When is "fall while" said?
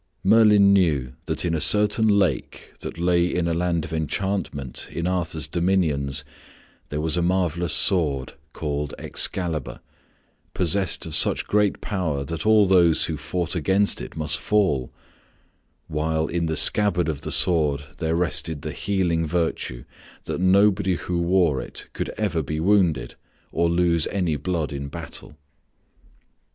14.39-16.25